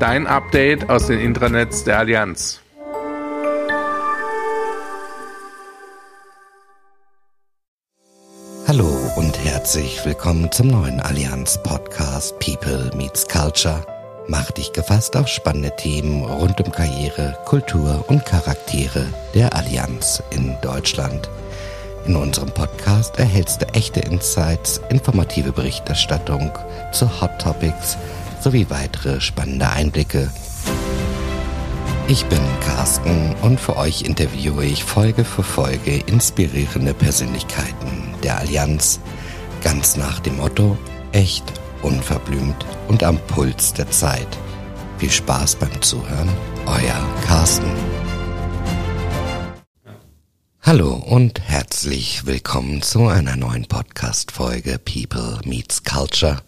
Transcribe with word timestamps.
Dein 0.00 0.26
Update 0.26 0.88
aus 0.88 1.08
den 1.08 1.20
Intranets 1.20 1.84
der 1.84 1.98
Allianz. 1.98 2.62
Hallo 8.66 8.88
und 9.16 9.44
herzlich 9.44 10.00
willkommen 10.06 10.50
zum 10.52 10.68
neuen 10.68 11.00
Allianz 11.00 11.62
Podcast 11.62 12.38
People 12.38 12.90
Meets 12.96 13.28
Culture. 13.28 13.84
Mach 14.26 14.50
dich 14.52 14.72
gefasst 14.72 15.18
auf 15.18 15.28
spannende 15.28 15.76
Themen 15.76 16.24
rund 16.24 16.62
um 16.62 16.72
Karriere, 16.72 17.36
Kultur 17.44 18.02
und 18.08 18.24
Charaktere 18.24 19.04
der 19.34 19.54
Allianz 19.54 20.22
in 20.30 20.56
Deutschland. 20.62 21.28
In 22.06 22.16
unserem 22.16 22.50
Podcast 22.52 23.18
erhältst 23.18 23.60
du 23.60 23.66
echte 23.74 24.00
Insights, 24.00 24.80
informative 24.88 25.52
Berichterstattung 25.52 26.52
zu 26.90 27.20
Hot 27.20 27.38
Topics 27.38 27.98
sowie 28.40 28.66
weitere 28.70 29.20
spannende 29.20 29.70
Einblicke. 29.70 30.30
Ich 32.08 32.24
bin 32.26 32.40
Carsten 32.60 33.34
und 33.42 33.60
für 33.60 33.76
euch 33.76 34.02
interviewe 34.02 34.64
ich 34.64 34.82
Folge 34.82 35.24
für 35.24 35.44
Folge 35.44 35.98
inspirierende 36.06 36.92
Persönlichkeiten 36.92 38.14
der 38.22 38.38
Allianz, 38.38 39.00
ganz 39.62 39.96
nach 39.96 40.18
dem 40.20 40.38
Motto 40.38 40.76
echt 41.12 41.44
unverblümt 41.82 42.66
und 42.88 43.04
am 43.04 43.18
Puls 43.28 43.72
der 43.72 43.90
Zeit. 43.90 44.26
Viel 44.98 45.10
Spaß 45.10 45.56
beim 45.56 45.80
Zuhören, 45.82 46.28
euer 46.66 47.24
Carsten. 47.26 47.70
Hallo 50.62 50.94
und 50.94 51.40
herzlich 51.40 52.26
willkommen 52.26 52.82
zu 52.82 53.06
einer 53.06 53.36
neuen 53.36 53.66
Podcast-Folge 53.66 54.78
People 54.78 55.40
Meets 55.44 55.84
Culture. 55.84 56.42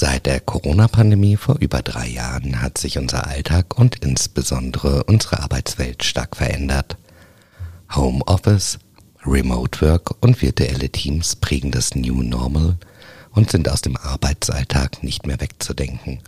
Seit 0.00 0.26
der 0.26 0.38
Corona-Pandemie 0.38 1.36
vor 1.36 1.56
über 1.58 1.82
drei 1.82 2.06
Jahren 2.06 2.62
hat 2.62 2.78
sich 2.78 2.98
unser 2.98 3.26
Alltag 3.26 3.76
und 3.76 3.96
insbesondere 3.96 5.02
unsere 5.04 5.42
Arbeitswelt 5.42 6.04
stark 6.04 6.36
verändert. 6.36 6.96
Homeoffice, 7.94 8.78
Remote 9.26 9.80
Work 9.80 10.22
und 10.22 10.40
virtuelle 10.40 10.90
Teams 10.90 11.34
prägen 11.34 11.72
das 11.72 11.94
New 11.94 12.22
Normal– 12.22 12.76
und 13.38 13.50
sind 13.50 13.68
aus 13.68 13.82
dem 13.82 13.96
Arbeitsalltag 13.96 15.02
nicht 15.04 15.26
mehr 15.26 15.40
wegzudenken. 15.40 16.18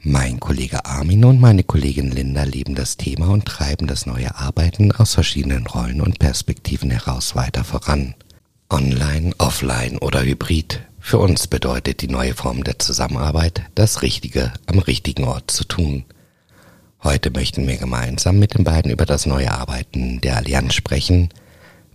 Mein 0.00 0.40
Kollege 0.40 0.84
Armin 0.84 1.24
und 1.24 1.40
meine 1.40 1.62
Kollegin 1.62 2.10
Linda 2.10 2.42
leben 2.42 2.74
das 2.74 2.96
Thema 2.96 3.28
und 3.28 3.44
treiben 3.44 3.86
das 3.86 4.04
neue 4.04 4.34
Arbeiten 4.36 4.90
aus 4.92 5.14
verschiedenen 5.14 5.66
Rollen 5.66 6.00
und 6.00 6.18
Perspektiven 6.18 6.90
heraus 6.90 7.36
weiter 7.36 7.62
voran. 7.62 8.14
Online, 8.68 9.32
offline 9.38 9.98
oder 9.98 10.22
hybrid. 10.22 10.80
Für 11.06 11.18
uns 11.18 11.46
bedeutet 11.46 12.02
die 12.02 12.08
neue 12.08 12.34
Form 12.34 12.64
der 12.64 12.80
Zusammenarbeit, 12.80 13.62
das 13.76 14.02
Richtige 14.02 14.52
am 14.66 14.80
richtigen 14.80 15.22
Ort 15.22 15.52
zu 15.52 15.62
tun. 15.62 16.04
Heute 17.00 17.30
möchten 17.30 17.68
wir 17.68 17.76
gemeinsam 17.76 18.40
mit 18.40 18.54
den 18.54 18.64
beiden 18.64 18.90
über 18.90 19.06
das 19.06 19.24
neue 19.24 19.52
Arbeiten 19.52 20.20
der 20.20 20.36
Allianz 20.36 20.74
sprechen, 20.74 21.28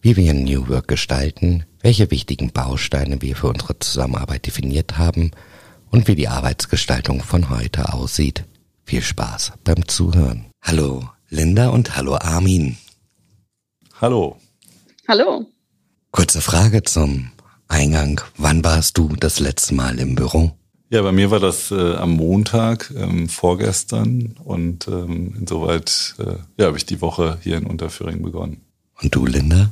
wie 0.02 0.16
wir 0.16 0.34
New 0.34 0.70
Work 0.70 0.88
gestalten, 0.88 1.66
welche 1.82 2.10
wichtigen 2.10 2.54
Bausteine 2.54 3.22
wir 3.22 3.36
für 3.36 3.50
unsere 3.50 3.78
Zusammenarbeit 3.80 4.48
definiert 4.48 4.98
haben 4.98 5.32
und 5.90 6.08
wie 6.08 6.16
die 6.16 6.30
Arbeitsgestaltung 6.30 7.22
von 7.22 7.50
heute 7.50 7.94
aussieht. 7.94 8.46
Viel 8.86 9.02
Spaß 9.02 9.52
beim 9.66 9.90
Zuhören. 9.90 10.46
Hallo 10.62 11.10
Linda 11.28 11.68
und 11.68 11.98
hallo 11.98 12.16
Armin. 12.16 12.78
Hallo. 14.00 14.38
Hallo. 15.06 15.48
Kurze 16.12 16.40
Frage 16.40 16.84
zum 16.84 17.32
Eingang. 17.72 18.22
Wann 18.38 18.64
warst 18.64 18.98
du 18.98 19.16
das 19.18 19.40
letzte 19.40 19.74
Mal 19.74 19.98
im 20.00 20.16
Büro? 20.16 20.52
Ja, 20.90 21.02
bei 21.02 21.14
mir 21.14 21.32
war 21.32 21.40
das 21.40 21.72
äh, 21.72 21.96
am 21.96 22.12
Montag, 22.12 22.94
ähm, 22.98 23.30
vorgestern 23.30 24.36
und 24.44 24.90
ähm, 24.90 25.36
insoweit 25.40 26.16
äh, 26.20 26.36
ja, 26.58 26.68
habe 26.68 26.78
ich 26.78 26.86
die 26.86 27.00
Woche 27.00 27.38
hier 27.42 27.56
in 27.56 27.66
Unterföhring 27.66 28.22
begonnen. 28.22 28.60
Und 29.02 29.16
du, 29.16 29.26
Linda? 29.26 29.72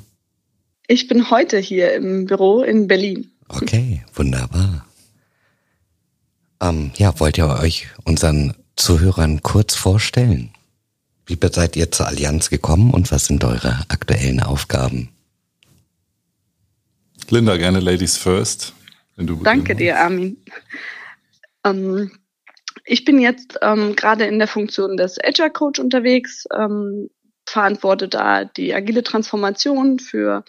Ich 0.87 1.09
bin 1.09 1.29
heute 1.29 1.57
hier 1.59 1.93
im 1.93 2.25
Büro 2.25 2.61
in 2.61 2.87
Berlin. 2.87 3.31
Okay, 3.49 4.01
wunderbar. 4.16 4.85
Ähm, 6.61 6.91
ja, 6.95 7.19
wollt 7.19 7.37
ihr 7.37 7.47
euch 7.47 7.87
unseren 8.05 8.53
Zuhörern 8.77 9.43
kurz 9.43 9.75
vorstellen? 9.75 10.51
Wie 11.25 11.37
seid 11.51 11.75
ihr 11.75 11.91
zur 11.91 12.07
Allianz 12.07 12.49
gekommen 12.49 12.91
und 12.91 13.11
was 13.11 13.25
sind 13.25 13.43
eure 13.43 13.81
aktuellen 13.89 14.39
Aufgaben? 14.39 15.09
Linda, 17.31 17.57
gerne 17.57 17.79
Ladies 17.79 18.17
First. 18.17 18.73
Wenn 19.16 19.28
du 19.28 19.35
Danke 19.44 19.75
dir, 19.75 20.00
Armin. 20.00 20.44
Ähm, 21.63 22.12
ich 22.85 23.06
bin 23.06 23.19
jetzt 23.19 23.59
ähm, 23.62 23.95
gerade 23.95 24.25
in 24.25 24.40
der 24.40 24.47
Funktion 24.47 24.97
des 24.97 25.17
Agile 25.23 25.51
Coach 25.51 25.79
unterwegs, 25.79 26.45
ähm, 26.56 27.09
verantworte 27.45 28.07
da 28.07 28.45
die 28.45 28.73
agile 28.73 29.03
Transformation 29.03 30.00
für 30.00 30.44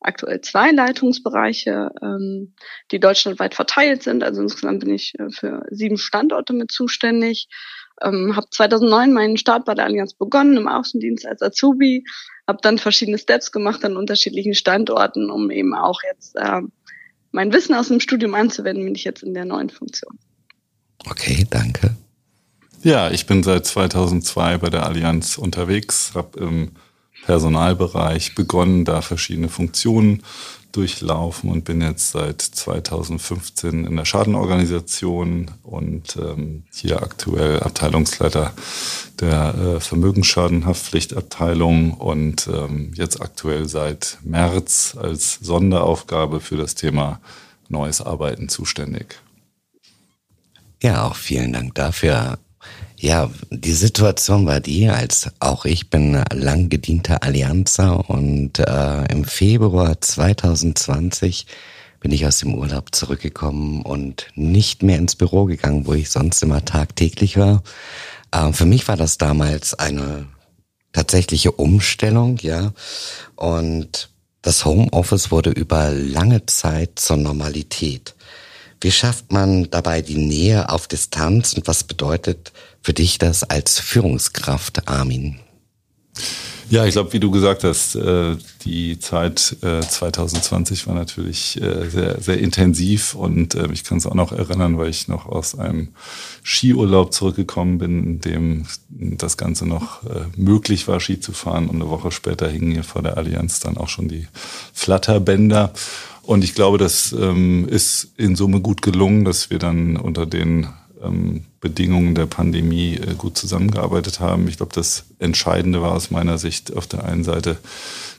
aktuell 0.00 0.40
zwei 0.40 0.70
Leitungsbereiche, 0.70 1.90
ähm, 2.02 2.54
die 2.92 3.00
deutschlandweit 3.00 3.54
verteilt 3.54 4.02
sind. 4.02 4.22
Also 4.22 4.42
insgesamt 4.42 4.80
bin 4.80 4.94
ich 4.94 5.14
äh, 5.18 5.30
für 5.30 5.64
sieben 5.70 5.96
Standorte 5.96 6.52
mit 6.52 6.70
zuständig. 6.70 7.48
Ähm, 8.02 8.36
habe 8.36 8.48
2009 8.50 9.12
meinen 9.12 9.36
Start 9.36 9.64
bei 9.64 9.74
der 9.74 9.84
Allianz 9.84 10.14
begonnen 10.14 10.56
im 10.56 10.68
Außendienst 10.68 11.26
als 11.26 11.42
Azubi, 11.42 12.04
habe 12.46 12.58
dann 12.62 12.78
verschiedene 12.78 13.18
Steps 13.18 13.52
gemacht 13.52 13.84
an 13.84 13.96
unterschiedlichen 13.96 14.54
Standorten, 14.54 15.30
um 15.30 15.50
eben 15.50 15.74
auch 15.74 16.00
jetzt 16.10 16.36
äh, 16.36 16.60
mein 17.32 17.52
Wissen 17.52 17.74
aus 17.74 17.88
dem 17.88 18.00
Studium 18.00 18.34
anzuwenden, 18.34 18.84
bin 18.84 18.94
ich 18.94 19.04
jetzt 19.04 19.22
in 19.22 19.34
der 19.34 19.44
neuen 19.44 19.70
Funktion. 19.70 20.18
Okay, 21.06 21.46
danke. 21.50 21.96
Ja, 22.82 23.10
ich 23.10 23.26
bin 23.26 23.42
seit 23.42 23.66
2002 23.66 24.58
bei 24.58 24.68
der 24.68 24.84
Allianz 24.84 25.38
unterwegs, 25.38 26.12
habe 26.14 26.38
im 26.38 26.72
Personalbereich 27.24 28.34
begonnen, 28.34 28.84
da 28.84 29.00
verschiedene 29.00 29.48
Funktionen 29.48 30.22
durchlaufen 30.72 31.50
und 31.50 31.64
bin 31.64 31.80
jetzt 31.80 32.10
seit 32.10 32.42
2015 32.42 33.86
in 33.86 33.96
der 33.96 34.04
Schadenorganisation 34.04 35.52
und 35.62 36.16
ähm, 36.16 36.64
hier 36.72 37.02
aktuell 37.02 37.60
Abteilungsleiter 37.60 38.52
der 39.20 39.54
äh, 39.54 39.78
Vermögensschadenhaftpflichtabteilung 39.80 41.92
und 41.92 42.48
ähm, 42.48 42.90
jetzt 42.94 43.22
aktuell 43.22 43.68
seit 43.68 44.18
März 44.22 44.96
als 45.00 45.38
Sonderaufgabe 45.40 46.40
für 46.40 46.56
das 46.56 46.74
Thema 46.74 47.20
Neues 47.68 48.00
Arbeiten 48.00 48.48
zuständig. 48.48 49.20
Ja, 50.82 51.06
auch 51.06 51.14
vielen 51.16 51.52
Dank 51.52 51.76
dafür. 51.76 52.38
Ja, 53.04 53.30
die 53.50 53.74
Situation 53.74 54.46
war 54.46 54.60
die, 54.60 54.88
als 54.88 55.28
auch 55.38 55.66
ich 55.66 55.90
bin 55.90 56.24
lang 56.32 56.70
gedienter 56.70 57.22
Allianzer 57.22 58.08
und 58.08 58.58
äh, 58.58 59.04
im 59.12 59.26
Februar 59.26 60.00
2020 60.00 61.46
bin 62.00 62.12
ich 62.12 62.24
aus 62.24 62.38
dem 62.38 62.54
Urlaub 62.54 62.94
zurückgekommen 62.94 63.82
und 63.82 64.28
nicht 64.36 64.82
mehr 64.82 64.96
ins 64.96 65.16
Büro 65.16 65.44
gegangen, 65.44 65.86
wo 65.86 65.92
ich 65.92 66.08
sonst 66.08 66.42
immer 66.42 66.64
tagtäglich 66.64 67.36
war. 67.36 67.62
Äh, 68.32 68.54
für 68.54 68.64
mich 68.64 68.88
war 68.88 68.96
das 68.96 69.18
damals 69.18 69.74
eine 69.74 70.26
tatsächliche 70.94 71.52
Umstellung, 71.52 72.38
ja. 72.38 72.72
Und 73.36 74.08
das 74.40 74.64
Homeoffice 74.64 75.30
wurde 75.30 75.50
über 75.50 75.90
lange 75.90 76.46
Zeit 76.46 76.92
zur 76.98 77.18
Normalität. 77.18 78.14
Wie 78.80 78.92
schafft 78.92 79.30
man 79.30 79.68
dabei 79.68 80.00
die 80.00 80.16
Nähe 80.16 80.70
auf 80.70 80.88
Distanz 80.88 81.52
und 81.52 81.66
was 81.66 81.84
bedeutet 81.84 82.52
für 82.84 82.92
dich 82.92 83.16
das 83.16 83.44
als 83.44 83.80
Führungskraft, 83.80 84.88
Armin? 84.88 85.38
Ja, 86.68 86.84
ich 86.84 86.92
glaube, 86.92 87.14
wie 87.14 87.20
du 87.20 87.30
gesagt 87.30 87.64
hast, 87.64 87.94
äh, 87.94 88.36
die 88.64 88.98
Zeit 88.98 89.38
2020 89.38 90.82
äh, 90.82 90.86
war 90.86 90.94
natürlich 90.94 91.60
äh, 91.60 91.88
sehr, 91.88 92.20
sehr 92.20 92.38
intensiv 92.38 93.14
und 93.14 93.54
ich 93.72 93.84
kann 93.84 93.98
es 93.98 94.06
auch 94.06 94.14
noch 94.14 94.32
erinnern, 94.32 94.76
weil 94.76 94.90
ich 94.90 95.08
noch 95.08 95.26
aus 95.26 95.58
einem 95.58 95.88
Skiurlaub 96.42 97.14
zurückgekommen 97.14 97.78
bin, 97.78 98.04
in 98.04 98.20
dem 98.20 98.66
das 98.88 99.36
Ganze 99.36 99.66
noch 99.66 100.02
möglich 100.36 100.86
war, 100.86 101.00
Ski 101.00 101.20
zu 101.20 101.32
fahren 101.32 101.68
und 101.68 101.76
eine 101.76 101.90
Woche 101.90 102.12
später 102.12 102.48
hingen 102.48 102.72
hier 102.72 102.84
vor 102.84 103.02
der 103.02 103.16
Allianz 103.16 103.60
dann 103.60 103.78
auch 103.78 103.88
schon 103.88 104.08
die 104.08 104.26
Flatterbänder. 104.72 105.72
Und 106.22 106.44
ich 106.44 106.54
glaube, 106.54 106.78
das 106.78 107.12
ähm, 107.12 107.68
ist 107.68 108.12
in 108.16 108.36
Summe 108.36 108.60
gut 108.60 108.80
gelungen, 108.80 109.24
dass 109.24 109.50
wir 109.50 109.58
dann 109.58 109.96
unter 109.96 110.24
den 110.24 110.68
ähm, 111.04 111.44
Bedingungen 111.60 112.14
der 112.14 112.26
Pandemie 112.26 112.96
äh, 112.96 113.14
gut 113.14 113.38
zusammengearbeitet 113.38 114.20
haben. 114.20 114.48
Ich 114.48 114.58
glaube, 114.58 114.72
das 114.74 115.04
Entscheidende 115.18 115.82
war 115.82 115.92
aus 115.92 116.10
meiner 116.10 116.38
Sicht 116.38 116.76
auf 116.76 116.86
der 116.86 117.04
einen 117.04 117.24
Seite, 117.24 117.56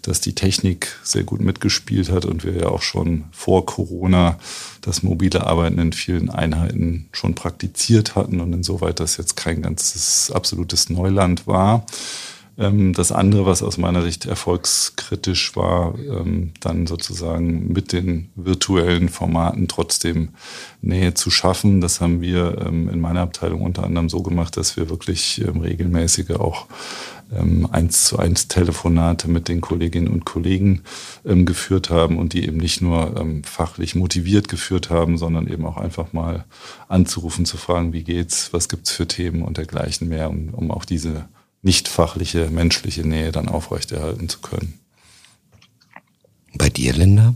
dass 0.01 0.21
die 0.21 0.35
Technik 0.35 0.97
sehr 1.03 1.23
gut 1.23 1.41
mitgespielt 1.41 2.11
hat 2.11 2.25
und 2.25 2.43
wir 2.43 2.53
ja 2.53 2.67
auch 2.67 2.81
schon 2.81 3.25
vor 3.31 3.65
Corona 3.65 4.37
das 4.81 5.03
mobile 5.03 5.45
Arbeiten 5.45 5.79
in 5.79 5.93
vielen 5.93 6.29
Einheiten 6.29 7.07
schon 7.11 7.35
praktiziert 7.35 8.15
hatten 8.15 8.39
und 8.39 8.53
insoweit 8.53 8.99
das 8.99 9.17
jetzt 9.17 9.35
kein 9.35 9.61
ganzes 9.61 10.31
absolutes 10.31 10.89
Neuland 10.89 11.47
war. 11.47 11.85
Ähm, 12.57 12.93
das 12.93 13.11
andere, 13.11 13.45
was 13.45 13.63
aus 13.63 13.77
meiner 13.77 14.01
Sicht 14.01 14.25
erfolgskritisch 14.25 15.55
war, 15.55 15.95
ähm, 15.97 16.51
dann 16.61 16.87
sozusagen 16.87 17.71
mit 17.73 17.91
den 17.91 18.29
virtuellen 18.35 19.09
Formaten 19.09 19.67
trotzdem 19.67 20.29
Nähe 20.81 21.13
zu 21.13 21.29
schaffen. 21.31 21.81
Das 21.81 21.99
haben 21.99 22.21
wir 22.21 22.65
ähm, 22.65 22.89
in 22.89 23.01
meiner 23.01 23.21
Abteilung 23.21 23.61
unter 23.61 23.83
anderem 23.83 24.09
so 24.09 24.21
gemacht, 24.21 24.55
dass 24.57 24.77
wir 24.77 24.89
wirklich 24.89 25.43
regelmäßige 25.45 26.31
auch 26.31 26.67
eins 27.71 28.05
zu 28.05 28.19
eins 28.19 28.47
Telefonate 28.47 29.27
mit 29.27 29.47
den 29.47 29.59
Kolleginnen 29.59 30.09
und 30.09 30.25
Kollegen 30.25 30.83
geführt 31.23 31.89
haben 31.89 32.19
und 32.19 32.33
die 32.33 32.45
eben 32.45 32.57
nicht 32.57 32.83
nur 32.83 33.25
fachlich 33.43 33.95
motiviert 33.95 34.47
geführt 34.47 34.91
haben, 34.91 35.17
sondern 35.17 35.47
eben 35.47 35.65
auch 35.65 35.77
einfach 35.77 36.13
mal 36.13 36.45
anzurufen, 36.87 37.45
zu 37.45 37.57
fragen, 37.57 37.93
wie 37.93 38.03
geht's, 38.03 38.53
was 38.53 38.69
gibt's 38.69 38.91
für 38.91 39.07
Themen 39.07 39.41
und 39.41 39.57
dergleichen 39.57 40.07
mehr, 40.07 40.29
um, 40.29 40.49
um 40.49 40.69
auch 40.69 40.85
diese 40.85 41.25
nicht 41.65 41.87
fachliche, 41.87 42.51
menschliche 42.51 43.05
Nähe 43.07 43.31
dann 43.31 43.49
aufrechterhalten 43.49 44.29
zu 44.29 44.39
können. 44.39 44.79
Bei 46.53 46.69
dir, 46.69 46.93
Linda? 46.93 47.33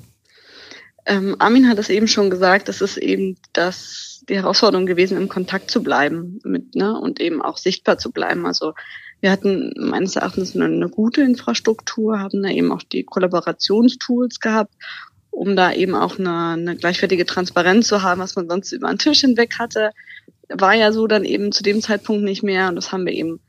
Ähm, 1.07 1.35
Armin 1.39 1.67
hat 1.67 1.79
es 1.79 1.89
eben 1.89 2.07
schon 2.07 2.29
gesagt, 2.29 2.69
das 2.69 2.81
ist 2.81 2.97
eben 2.97 3.37
das, 3.53 4.23
die 4.29 4.35
Herausforderung 4.35 4.85
gewesen, 4.85 5.17
im 5.17 5.29
Kontakt 5.29 5.71
zu 5.71 5.81
bleiben 5.81 6.39
mit, 6.43 6.75
ne, 6.75 6.95
und 6.97 7.19
eben 7.19 7.41
auch 7.41 7.57
sichtbar 7.57 7.97
zu 7.97 8.11
bleiben. 8.11 8.45
Also 8.45 8.75
wir 9.19 9.31
hatten 9.31 9.73
meines 9.75 10.15
Erachtens 10.15 10.55
eine, 10.55 10.65
eine 10.65 10.89
gute 10.89 11.21
Infrastruktur, 11.21 12.19
haben 12.19 12.43
da 12.43 12.49
eben 12.49 12.71
auch 12.71 12.83
die 12.83 13.03
Kollaborationstools 13.05 14.39
gehabt, 14.39 14.75
um 15.31 15.55
da 15.55 15.73
eben 15.73 15.95
auch 15.95 16.19
eine, 16.19 16.49
eine 16.49 16.75
gleichwertige 16.75 17.25
Transparenz 17.25 17.87
zu 17.87 18.03
haben, 18.03 18.21
was 18.21 18.35
man 18.35 18.47
sonst 18.47 18.73
über 18.73 18.89
den 18.89 18.99
Tisch 18.99 19.21
hinweg 19.21 19.57
hatte. 19.57 19.89
War 20.49 20.75
ja 20.75 20.91
so 20.91 21.07
dann 21.07 21.25
eben 21.25 21.51
zu 21.51 21.63
dem 21.63 21.81
Zeitpunkt 21.81 22.23
nicht 22.23 22.43
mehr 22.43 22.69
und 22.69 22.75
das 22.75 22.91
haben 22.91 23.07
wir 23.07 23.13
eben 23.13 23.39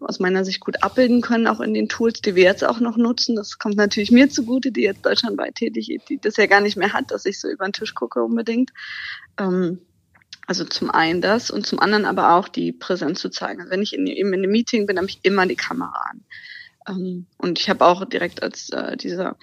aus 0.00 0.20
meiner 0.20 0.44
Sicht 0.44 0.60
gut 0.60 0.82
abbilden 0.82 1.20
können, 1.20 1.46
auch 1.46 1.60
in 1.60 1.74
den 1.74 1.88
Tools, 1.88 2.20
die 2.20 2.34
wir 2.34 2.44
jetzt 2.44 2.64
auch 2.64 2.80
noch 2.80 2.96
nutzen. 2.96 3.36
Das 3.36 3.58
kommt 3.58 3.76
natürlich 3.76 4.10
mir 4.10 4.28
zugute, 4.28 4.72
die 4.72 4.82
jetzt 4.82 5.04
deutschlandweit 5.04 5.54
tätig 5.54 5.90
ist, 5.90 6.08
die 6.08 6.18
das 6.18 6.36
ja 6.36 6.46
gar 6.46 6.60
nicht 6.60 6.76
mehr 6.76 6.92
hat, 6.92 7.10
dass 7.10 7.24
ich 7.24 7.40
so 7.40 7.48
über 7.48 7.66
den 7.66 7.72
Tisch 7.72 7.94
gucke 7.94 8.22
unbedingt. 8.22 8.72
Ähm, 9.38 9.80
also 10.46 10.64
zum 10.64 10.90
einen 10.90 11.20
das 11.20 11.50
und 11.50 11.66
zum 11.66 11.80
anderen 11.80 12.04
aber 12.04 12.34
auch 12.34 12.48
die 12.48 12.72
Präsenz 12.72 13.20
zu 13.20 13.30
zeigen. 13.30 13.60
Also 13.60 13.70
wenn 13.70 13.82
ich 13.82 13.94
in, 13.94 14.06
in 14.06 14.32
einem 14.32 14.50
Meeting 14.50 14.86
bin, 14.86 14.98
habe 14.98 15.08
ich 15.08 15.20
immer 15.22 15.46
die 15.46 15.56
Kamera 15.56 16.10
an. 16.10 16.24
Ähm, 16.88 17.26
und 17.38 17.58
ich 17.58 17.70
habe 17.70 17.84
auch 17.84 18.04
direkt 18.04 18.42
als 18.42 18.70
äh, 18.70 18.96
diese 18.96 19.36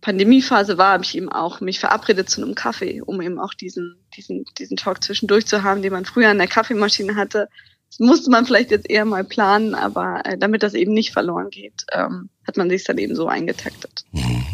Pandemiephase 0.00 0.78
war, 0.78 0.92
habe 0.92 1.04
ich 1.04 1.16
eben 1.16 1.28
auch 1.28 1.60
mich 1.60 1.80
verabredet 1.80 2.30
zu 2.30 2.40
einem 2.40 2.54
Kaffee, 2.54 3.02
um 3.02 3.20
eben 3.20 3.40
auch 3.40 3.52
diesen, 3.52 3.96
diesen, 4.16 4.44
diesen 4.58 4.76
Talk 4.76 5.02
zwischendurch 5.02 5.46
zu 5.46 5.64
haben, 5.64 5.82
den 5.82 5.92
man 5.92 6.04
früher 6.04 6.30
an 6.30 6.38
der 6.38 6.46
Kaffeemaschine 6.46 7.16
hatte, 7.16 7.48
das 7.88 7.98
musste 7.98 8.30
man 8.30 8.46
vielleicht 8.46 8.70
jetzt 8.70 8.88
eher 8.88 9.04
mal 9.04 9.24
planen, 9.24 9.74
aber 9.74 10.22
äh, 10.24 10.38
damit 10.38 10.62
das 10.62 10.74
eben 10.74 10.92
nicht 10.92 11.12
verloren 11.12 11.50
geht, 11.50 11.84
ähm, 11.92 12.30
hat 12.46 12.56
man 12.56 12.68
sich 12.70 12.84
dann 12.84 12.98
eben 12.98 13.14
so 13.14 13.28
eingetaktet. 13.28 14.04
Mhm. 14.12 14.44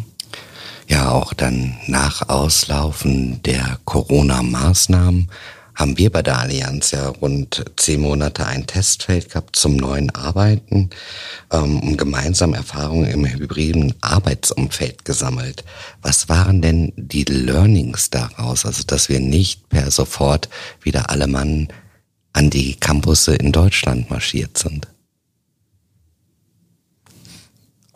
Ja, 0.86 1.10
auch 1.10 1.32
dann 1.32 1.76
nach 1.86 2.28
Auslaufen 2.28 3.42
der 3.42 3.78
Corona-Maßnahmen 3.84 5.30
haben 5.74 5.98
wir 5.98 6.10
bei 6.10 6.22
der 6.22 6.38
Allianz 6.38 6.92
ja 6.92 7.08
rund 7.08 7.64
zehn 7.76 8.00
Monate 8.00 8.46
ein 8.46 8.66
Testfeld 8.66 9.30
gehabt 9.30 9.56
zum 9.56 9.76
neuen 9.76 10.14
Arbeiten, 10.14 10.90
ähm, 11.50 11.80
um 11.80 11.96
gemeinsam 11.96 12.54
Erfahrungen 12.54 13.10
im 13.10 13.26
hybriden 13.26 13.94
Arbeitsumfeld 14.00 15.04
gesammelt. 15.04 15.64
Was 16.00 16.28
waren 16.28 16.62
denn 16.62 16.92
die 16.96 17.24
Learnings 17.24 18.10
daraus? 18.10 18.64
Also, 18.64 18.84
dass 18.84 19.08
wir 19.08 19.18
nicht 19.20 19.68
per 19.68 19.90
sofort 19.90 20.48
wieder 20.82 21.10
alle 21.10 21.26
Mann 21.26 21.68
an 22.34 22.50
die 22.50 22.74
Campusse 22.74 23.34
in 23.34 23.52
Deutschland 23.52 24.10
marschiert 24.10 24.58
sind? 24.58 24.88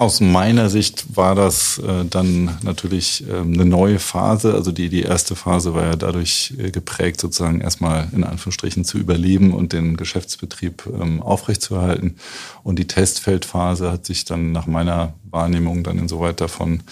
Aus 0.01 0.21
meiner 0.21 0.71
Sicht 0.71 1.17
war 1.17 1.35
das 1.35 1.79
äh, 1.79 2.05
dann 2.09 2.57
natürlich 2.63 3.25
äh, 3.29 3.39
eine 3.39 3.65
neue 3.65 3.99
Phase. 3.99 4.55
Also 4.55 4.71
die, 4.71 4.91
die 4.91 5.03
erste 5.03 5.35
Phase 5.35 5.75
war 5.75 5.87
ja 5.87 5.97
dadurch 5.97 6.55
äh, 6.57 6.71
geprägt, 6.71 7.21
sozusagen 7.21 7.61
erstmal 7.61 8.07
in 8.13 8.23
Anführungsstrichen 8.23 8.85
zu 8.85 8.97
überleben 8.97 9.53
und 9.53 9.73
den 9.73 9.97
Geschäftsbetrieb 9.97 10.85
ähm, 10.87 11.21
aufrechtzuerhalten. 11.21 12.15
Und 12.63 12.79
die 12.79 12.87
Testfeldphase 12.87 13.91
hat 13.91 14.07
sich 14.07 14.25
dann 14.25 14.53
nach 14.53 14.69
meiner 14.69 15.15
Wahrnehmung 15.29 15.83
dann 15.83 15.99
insoweit 15.99 16.41
davon 16.41 16.85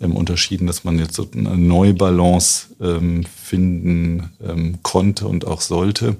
ähm, 0.00 0.14
unterschieden, 0.14 0.68
dass 0.68 0.84
man 0.84 1.00
jetzt 1.00 1.16
so 1.16 1.28
eine 1.34 1.56
neue 1.58 1.94
Balance 1.94 2.68
ähm, 2.80 3.24
finden 3.24 4.30
ähm, 4.40 4.78
konnte 4.84 5.26
und 5.26 5.48
auch 5.48 5.62
sollte 5.62 6.14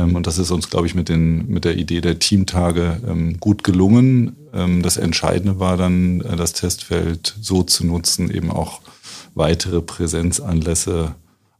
und 0.00 0.26
das 0.26 0.38
ist 0.38 0.50
uns, 0.50 0.70
glaube 0.70 0.86
ich, 0.86 0.94
mit, 0.94 1.08
den, 1.08 1.48
mit 1.48 1.64
der 1.64 1.76
Idee 1.76 2.00
der 2.00 2.18
Teamtage 2.18 3.00
ähm, 3.06 3.38
gut 3.40 3.64
gelungen. 3.64 4.36
Ähm, 4.52 4.82
das 4.82 4.96
Entscheidende 4.96 5.58
war 5.58 5.76
dann, 5.76 6.20
äh, 6.20 6.36
das 6.36 6.52
Testfeld 6.52 7.36
so 7.40 7.62
zu 7.62 7.86
nutzen, 7.86 8.30
eben 8.30 8.50
auch 8.50 8.80
weitere 9.34 9.80
Präsenzanlässe 9.80 11.14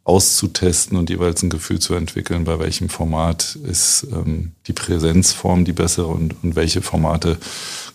auszutesten 0.04 0.98
und 0.98 1.08
jeweils 1.08 1.42
ein 1.42 1.48
Gefühl 1.48 1.78
zu 1.78 1.94
entwickeln, 1.94 2.44
bei 2.44 2.58
welchem 2.58 2.90
Format 2.90 3.58
ist 3.66 4.06
ähm, 4.12 4.52
die 4.66 4.74
Präsenzform 4.74 5.64
die 5.64 5.72
bessere 5.72 6.08
und, 6.08 6.34
und 6.42 6.56
welche 6.56 6.82
Formate 6.82 7.38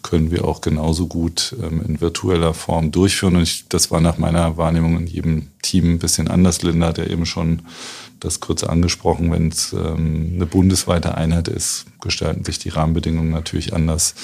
können 0.02 0.32
wir 0.32 0.46
auch 0.46 0.62
genauso 0.62 1.06
gut 1.06 1.56
ähm, 1.62 1.84
in 1.88 2.02
virtueller 2.02 2.56
Form 2.56 2.92
durchführen. 2.92 3.36
Und 3.36 3.44
ich, 3.44 3.66
das 3.70 3.92
war 3.92 4.02
nach 4.02 4.18
meiner 4.18 4.58
Wahrnehmung 4.58 4.98
in 4.98 5.08
jedem 5.08 5.48
Team 5.62 5.94
ein 5.94 6.00
bisschen 6.00 6.28
anders. 6.28 6.64
Linda 6.64 6.88
hat 6.88 6.98
ja 6.98 7.06
eben 7.06 7.28
schon 7.28 7.62
das 8.20 8.40
kurz 8.40 8.64
angesprochen, 8.64 9.32
wenn 9.32 9.50
es 9.50 9.74
ähm, 9.74 10.34
eine 10.36 10.46
bundesweite 10.46 11.16
Einheit 11.16 11.48
ist, 11.48 11.86
gestalten 12.02 12.44
sich 12.44 12.60
die 12.60 12.70
Rahmenbedingungen 12.70 13.32
natürlich 13.32 13.74
anders 13.74 14.16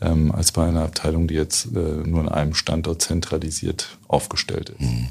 ähm, 0.00 0.32
als 0.32 0.52
bei 0.52 0.66
einer 0.66 0.82
Abteilung, 0.82 1.28
die 1.28 1.34
jetzt 1.34 1.66
äh, 1.66 1.78
nur 1.78 2.20
an 2.20 2.28
einem 2.28 2.54
Standort 2.54 3.02
zentralisiert 3.02 3.98
aufgestellt 4.08 4.70
ist. 4.70 4.80
Mhm. 4.80 5.08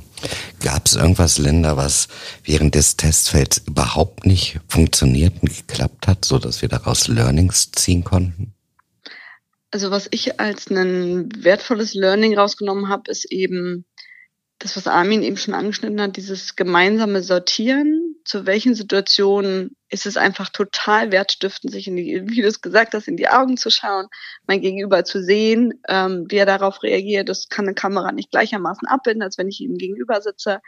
Gab 0.62 0.88
es 0.88 0.96
irgendwas, 0.96 1.38
Linda, 1.38 1.78
was 1.78 2.08
während 2.44 2.76
des 2.76 2.98
Testfelds 2.98 3.60
überhaupt 3.66 4.26
nicht 4.26 4.60
funktioniert 4.68 5.34
und 5.42 5.56
geklappt 5.56 6.08
hat, 6.08 6.26
so 6.26 6.40
dass 6.40 6.62
wir 6.62 6.70
daraus 6.70 7.08
Learnings 7.08 7.72
ziehen 7.72 8.04
konnten? 8.04 8.54
Also 9.72 9.92
was 9.92 10.08
ich 10.12 10.40
als 10.40 10.70
ein 10.72 11.30
wertvolles 11.44 11.94
Learning 11.94 12.38
rausgenommen 12.38 12.90
habe, 12.90 13.12
ist 13.12 13.32
eben 13.32 13.86
das, 14.58 14.76
was 14.76 14.88
Armin 14.88 15.24
eben 15.24 15.38
schon 15.38 15.54
angeschnitten 15.54 16.02
hat, 16.02 16.18
dieses 16.18 16.56
gemeinsame 16.56 17.22
Sortieren 17.22 18.09
zu 18.30 18.46
welchen 18.46 18.76
Situationen 18.76 19.76
ist 19.90 20.06
es 20.06 20.16
einfach 20.16 20.50
total 20.50 21.12
wertstiftend, 21.12 21.74
sich 21.74 21.88
in 21.88 21.96
die, 21.96 22.22
wie 22.28 22.44
du 22.44 22.48
es 22.48 22.62
gesagt 22.62 22.94
hast, 22.94 23.08
in 23.08 23.18
die 23.18 23.28
Augen 23.28 23.58
zu 23.58 23.72
schauen, 23.72 24.06
mein 24.46 24.62
Gegenüber 24.62 25.04
zu 25.04 25.24
sehen, 25.24 25.82
ähm, 25.88 26.28
wie 26.30 26.36
er 26.36 26.46
darauf 26.46 26.84
reagiert. 26.84 27.28
Das 27.28 27.50
kann 27.50 27.66
eine 27.66 27.74
Kamera 27.74 28.12
nicht 28.12 28.30
gleichermaßen 28.30 28.88
abbilden, 28.88 29.24
als 29.24 29.40
wenn 29.40 29.48
ich 29.48 29.62
ihm 29.62 29.80
gegenüber 29.80 30.22
sitze. 30.22 30.60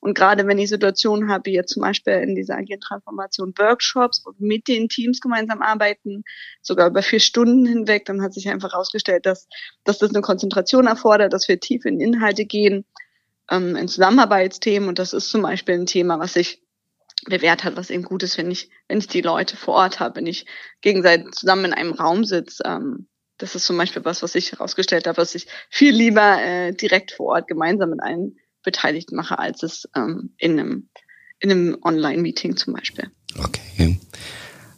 Und 0.00 0.14
gerade 0.14 0.46
wenn 0.46 0.58
ich 0.58 0.70
Situationen 0.70 1.30
habe, 1.30 1.50
wie 1.50 1.54
jetzt 1.54 1.74
zum 1.74 1.82
Beispiel 1.82 2.14
in 2.14 2.34
dieser 2.34 2.56
agilen 2.56 2.80
Transformation 2.80 3.52
Workshops, 3.58 4.22
wo 4.24 4.30
wir 4.30 4.46
mit 4.46 4.66
den 4.66 4.88
Teams 4.88 5.20
gemeinsam 5.20 5.60
arbeiten, 5.60 6.24
sogar 6.62 6.88
über 6.88 7.02
vier 7.02 7.20
Stunden 7.20 7.66
hinweg, 7.66 8.06
dann 8.06 8.22
hat 8.22 8.32
sich 8.32 8.48
einfach 8.48 8.72
herausgestellt, 8.72 9.26
dass, 9.26 9.48
dass 9.84 9.98
das 9.98 10.14
eine 10.14 10.22
Konzentration 10.22 10.86
erfordert, 10.86 11.34
dass 11.34 11.46
wir 11.46 11.60
tief 11.60 11.84
in 11.84 12.00
Inhalte 12.00 12.46
gehen, 12.46 12.86
ähm, 13.50 13.76
in 13.76 13.86
Zusammenarbeitsthemen. 13.86 14.88
Und 14.88 14.98
das 14.98 15.12
ist 15.12 15.28
zum 15.28 15.42
Beispiel 15.42 15.74
ein 15.74 15.84
Thema, 15.84 16.18
was 16.18 16.36
ich 16.36 16.62
bewährt 17.26 17.64
hat, 17.64 17.76
was 17.76 17.90
eben 17.90 18.02
gut 18.02 18.22
ist, 18.22 18.38
wenn 18.38 18.50
ich, 18.50 18.70
wenn 18.88 18.98
ich 18.98 19.06
die 19.06 19.20
Leute 19.20 19.56
vor 19.56 19.74
Ort 19.74 20.00
habe, 20.00 20.16
wenn 20.16 20.26
ich 20.26 20.46
gegenseitig 20.80 21.32
zusammen 21.32 21.66
in 21.66 21.72
einem 21.74 21.92
Raum 21.92 22.24
sitze. 22.24 22.62
Ähm, 22.66 23.08
das 23.38 23.54
ist 23.54 23.66
zum 23.66 23.76
Beispiel 23.76 24.04
was, 24.04 24.22
was 24.22 24.34
ich 24.34 24.52
herausgestellt 24.52 25.06
habe, 25.06 25.18
was 25.18 25.34
ich 25.34 25.46
viel 25.70 25.94
lieber 25.94 26.40
äh, 26.40 26.72
direkt 26.72 27.12
vor 27.12 27.34
Ort 27.34 27.48
gemeinsam 27.48 27.90
mit 27.90 28.02
allen 28.02 28.36
Beteiligten 28.62 29.16
mache, 29.16 29.38
als 29.38 29.62
es 29.62 29.88
ähm, 29.96 30.34
in 30.38 30.58
einem, 30.58 30.88
in 31.40 31.50
einem 31.50 31.78
Online-Meeting 31.82 32.56
zum 32.56 32.74
Beispiel. 32.74 33.10
Okay. 33.38 33.98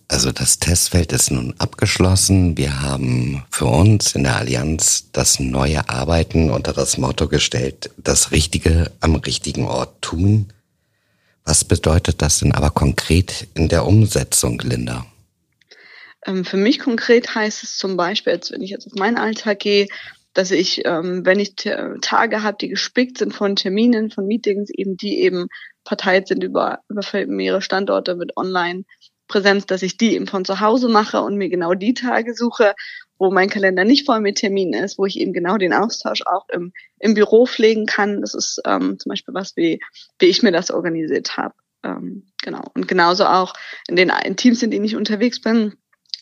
Also 0.08 0.32
das 0.32 0.58
Testfeld 0.58 1.12
ist 1.12 1.30
nun 1.30 1.54
abgeschlossen. 1.58 2.56
Wir 2.56 2.82
haben 2.82 3.42
für 3.50 3.66
uns 3.66 4.14
in 4.14 4.24
der 4.24 4.36
Allianz 4.36 5.10
das 5.12 5.40
neue 5.40 5.88
Arbeiten 5.88 6.50
unter 6.50 6.72
das 6.72 6.98
Motto 6.98 7.26
gestellt, 7.26 7.90
das 7.96 8.30
Richtige 8.30 8.92
am 9.00 9.16
richtigen 9.16 9.64
Ort 9.64 10.02
tun. 10.02 10.52
Was 11.44 11.64
bedeutet 11.64 12.22
das 12.22 12.38
denn 12.38 12.52
aber 12.52 12.70
konkret 12.70 13.48
in 13.54 13.68
der 13.68 13.86
Umsetzung, 13.86 14.58
Linda? 14.60 15.06
Ähm, 16.26 16.44
für 16.44 16.56
mich 16.56 16.78
konkret 16.78 17.34
heißt 17.34 17.62
es 17.62 17.76
zum 17.76 17.96
Beispiel, 17.96 18.40
wenn 18.50 18.62
ich 18.62 18.70
jetzt 18.70 18.86
auf 18.86 18.94
meinen 18.94 19.18
Alltag 19.18 19.58
gehe, 19.58 19.88
dass 20.32 20.50
ich, 20.50 20.84
ähm, 20.84 21.24
wenn 21.24 21.38
ich 21.38 21.54
Tage 21.54 22.42
habe, 22.42 22.56
die 22.60 22.68
gespickt 22.68 23.18
sind 23.18 23.32
von 23.32 23.56
Terminen, 23.56 24.10
von 24.10 24.26
Meetings, 24.26 24.68
eben 24.70 24.96
die 24.96 25.20
eben 25.20 25.46
verteilt 25.84 26.28
sind 26.28 26.42
über, 26.42 26.80
über 26.88 27.02
mehrere 27.26 27.62
Standorte 27.62 28.16
mit 28.16 28.36
Online-Präsenz, 28.36 29.66
dass 29.66 29.82
ich 29.82 29.96
die 29.96 30.14
eben 30.14 30.26
von 30.26 30.44
zu 30.44 30.60
Hause 30.60 30.88
mache 30.88 31.20
und 31.20 31.36
mir 31.36 31.50
genau 31.50 31.74
die 31.74 31.94
Tage 31.94 32.34
suche, 32.34 32.74
wo 33.24 33.30
mein 33.30 33.48
Kalender 33.48 33.84
nicht 33.84 34.04
voll 34.04 34.20
mit 34.20 34.36
Terminen 34.36 34.84
ist, 34.84 34.98
wo 34.98 35.06
ich 35.06 35.18
eben 35.18 35.32
genau 35.32 35.56
den 35.56 35.72
Austausch 35.72 36.22
auch 36.26 36.46
im, 36.52 36.72
im 36.98 37.14
Büro 37.14 37.46
pflegen 37.46 37.86
kann. 37.86 38.20
Das 38.20 38.34
ist 38.34 38.60
ähm, 38.66 38.98
zum 38.98 39.10
Beispiel 39.10 39.34
was, 39.34 39.56
wie, 39.56 39.80
wie 40.18 40.26
ich 40.26 40.42
mir 40.42 40.52
das 40.52 40.70
organisiert 40.70 41.36
habe. 41.36 41.54
Ähm, 41.82 42.26
genau. 42.42 42.62
Und 42.74 42.86
genauso 42.86 43.24
auch 43.24 43.54
in 43.88 43.96
den 43.96 44.12
in 44.24 44.36
Teams, 44.36 44.62
in 44.62 44.70
denen 44.70 44.84
ich 44.84 44.96
unterwegs 44.96 45.40
bin, 45.40 45.74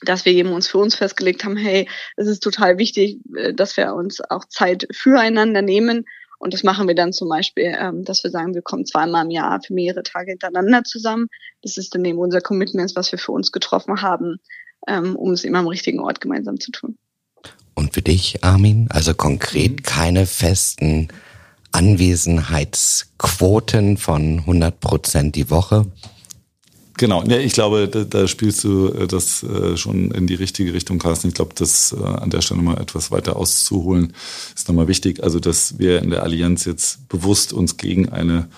dass 0.04 0.24
wir 0.24 0.32
eben 0.32 0.52
uns 0.52 0.68
für 0.68 0.78
uns 0.78 0.94
festgelegt 0.94 1.44
haben, 1.44 1.56
hey, 1.56 1.88
es 2.16 2.26
ist 2.26 2.40
total 2.40 2.78
wichtig, 2.78 3.18
äh, 3.36 3.52
dass 3.52 3.76
wir 3.76 3.94
uns 3.94 4.20
auch 4.30 4.44
Zeit 4.46 4.86
füreinander 4.92 5.62
nehmen. 5.62 6.04
Und 6.38 6.54
das 6.54 6.64
machen 6.64 6.88
wir 6.88 6.96
dann 6.96 7.12
zum 7.12 7.28
Beispiel, 7.28 7.76
ähm, 7.78 8.04
dass 8.04 8.24
wir 8.24 8.30
sagen, 8.30 8.54
wir 8.54 8.62
kommen 8.62 8.84
zweimal 8.84 9.24
im 9.24 9.30
Jahr 9.30 9.60
für 9.60 9.74
mehrere 9.74 10.02
Tage 10.02 10.32
hintereinander 10.32 10.82
zusammen. 10.82 11.28
Das 11.62 11.76
ist 11.76 11.94
dann 11.94 12.04
eben 12.04 12.18
unser 12.18 12.40
Commitment, 12.40 12.94
was 12.96 13.12
wir 13.12 13.18
für 13.18 13.32
uns 13.32 13.52
getroffen 13.52 14.02
haben, 14.02 14.38
ähm, 14.86 15.16
um 15.16 15.32
es 15.32 15.44
immer 15.44 15.60
am 15.60 15.68
richtigen 15.68 16.00
Ort 16.00 16.20
gemeinsam 16.20 16.60
zu 16.60 16.70
tun. 16.70 16.98
Und 17.74 17.94
für 17.94 18.02
dich, 18.02 18.44
Armin, 18.44 18.88
also 18.90 19.14
konkret 19.14 19.72
mhm. 19.72 19.82
keine 19.82 20.26
festen 20.26 21.08
Anwesenheitsquoten 21.72 23.96
von 23.96 24.40
100 24.40 24.80
Prozent 24.80 25.36
die 25.36 25.48
Woche? 25.50 25.86
Genau, 26.98 27.22
ja, 27.24 27.38
ich 27.38 27.54
glaube, 27.54 27.88
da, 27.88 28.04
da 28.04 28.28
spielst 28.28 28.62
du 28.64 28.88
äh, 28.88 29.06
das 29.06 29.42
äh, 29.42 29.78
schon 29.78 30.10
in 30.10 30.26
die 30.26 30.34
richtige 30.34 30.74
Richtung, 30.74 30.98
Carsten. 30.98 31.28
Ich 31.28 31.34
glaube, 31.34 31.54
das 31.54 31.96
äh, 31.98 32.04
an 32.04 32.28
der 32.30 32.42
Stelle 32.42 32.60
mal 32.60 32.78
etwas 32.80 33.10
weiter 33.10 33.36
auszuholen, 33.36 34.12
ist 34.54 34.68
nochmal 34.68 34.88
wichtig. 34.88 35.22
Also, 35.22 35.40
dass 35.40 35.78
wir 35.78 36.02
in 36.02 36.10
der 36.10 36.22
Allianz 36.22 36.66
jetzt 36.66 37.08
bewusst 37.08 37.54
uns 37.54 37.78
gegen 37.78 38.10
eine 38.10 38.48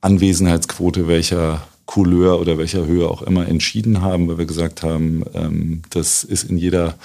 Anwesenheitsquote 0.00 1.08
welcher 1.08 1.66
Couleur 1.88 2.38
oder 2.38 2.58
welcher 2.58 2.86
Höhe 2.86 3.08
auch 3.08 3.22
immer 3.22 3.48
entschieden 3.48 4.02
haben, 4.02 4.28
weil 4.28 4.36
wir 4.36 4.44
gesagt 4.44 4.82
haben, 4.82 5.24
ähm, 5.32 5.80
das 5.88 6.22
ist 6.22 6.44
in 6.44 6.58
jeder 6.58 6.96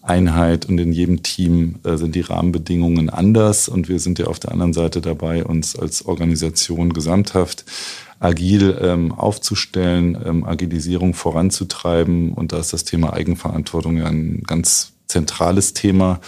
Einheit 0.00 0.64
und 0.64 0.78
in 0.78 0.92
jedem 0.92 1.22
Team 1.22 1.74
äh, 1.84 1.98
sind 1.98 2.14
die 2.14 2.22
Rahmenbedingungen 2.22 3.10
anders 3.10 3.68
und 3.68 3.90
wir 3.90 3.98
sind 3.98 4.18
ja 4.18 4.28
auf 4.28 4.40
der 4.40 4.52
anderen 4.52 4.72
Seite 4.72 5.02
dabei, 5.02 5.44
uns 5.44 5.78
als 5.78 6.06
Organisation 6.06 6.94
gesamthaft 6.94 7.66
agil 8.18 8.78
ähm, 8.80 9.12
aufzustellen, 9.12 10.16
ähm, 10.24 10.44
Agilisierung 10.44 11.12
voranzutreiben. 11.12 12.32
Und 12.32 12.52
da 12.52 12.60
ist 12.60 12.72
das 12.72 12.84
Thema 12.84 13.12
Eigenverantwortung 13.12 13.98
ja 13.98 14.06
ein 14.06 14.42
ganz 14.46 14.92
zentrales 15.06 15.74
Thema. 15.74 16.20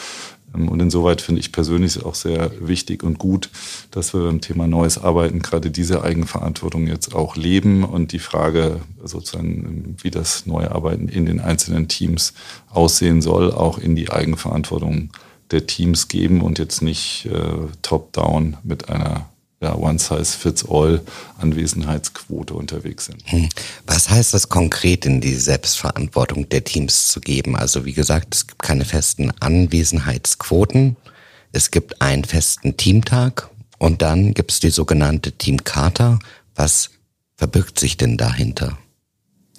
Ähm, 0.54 0.68
und 0.68 0.80
insoweit 0.80 1.20
finde 1.20 1.40
ich 1.40 1.52
persönlich 1.52 2.04
auch 2.04 2.14
sehr 2.14 2.50
wichtig 2.60 3.02
und 3.02 3.18
gut, 3.18 3.50
dass 3.90 4.14
wir 4.14 4.22
beim 4.22 4.40
Thema 4.40 4.66
Neues 4.66 4.98
Arbeiten 4.98 5.40
gerade 5.40 5.70
diese 5.70 6.02
Eigenverantwortung 6.02 6.86
jetzt 6.86 7.14
auch 7.14 7.36
leben 7.36 7.84
und 7.84 8.12
die 8.12 8.18
Frage 8.18 8.80
sozusagen, 9.02 9.96
wie 10.02 10.10
das 10.10 10.46
neue 10.46 10.72
Arbeiten 10.72 11.08
in 11.08 11.26
den 11.26 11.40
einzelnen 11.40 11.88
Teams 11.88 12.34
aussehen 12.70 13.22
soll, 13.22 13.52
auch 13.52 13.78
in 13.78 13.96
die 13.96 14.10
Eigenverantwortung 14.10 15.10
der 15.50 15.66
Teams 15.66 16.08
geben 16.08 16.40
und 16.40 16.58
jetzt 16.58 16.82
nicht 16.82 17.26
äh, 17.26 17.68
top-down 17.82 18.56
mit 18.62 18.88
einer 18.88 19.31
ja, 19.62 19.74
One-Size-Fits-All-Anwesenheitsquote 19.76 22.54
unterwegs 22.54 23.06
sind. 23.06 23.22
Hm. 23.26 23.48
Was 23.86 24.10
heißt 24.10 24.34
das 24.34 24.48
konkret 24.48 25.06
in 25.06 25.20
die 25.20 25.36
Selbstverantwortung 25.36 26.48
der 26.48 26.64
Teams 26.64 27.06
zu 27.08 27.20
geben? 27.20 27.54
Also 27.56 27.84
wie 27.84 27.92
gesagt, 27.92 28.34
es 28.34 28.48
gibt 28.48 28.62
keine 28.62 28.84
festen 28.84 29.30
Anwesenheitsquoten, 29.38 30.96
es 31.52 31.70
gibt 31.70 32.02
einen 32.02 32.24
festen 32.24 32.76
Teamtag 32.76 33.50
und 33.78 34.02
dann 34.02 34.34
gibt 34.34 34.50
es 34.50 34.58
die 34.60 34.70
sogenannte 34.70 35.30
Teamcharta. 35.32 36.18
Was 36.56 36.90
verbirgt 37.36 37.78
sich 37.78 37.96
denn 37.96 38.16
dahinter? 38.16 38.76